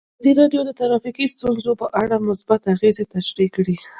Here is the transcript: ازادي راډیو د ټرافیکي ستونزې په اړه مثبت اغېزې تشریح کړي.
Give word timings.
ازادي 0.13 0.31
راډیو 0.41 0.61
د 0.65 0.71
ټرافیکي 0.79 1.25
ستونزې 1.35 1.73
په 1.81 1.87
اړه 2.01 2.25
مثبت 2.29 2.61
اغېزې 2.73 3.05
تشریح 3.15 3.49
کړي. 3.55 3.75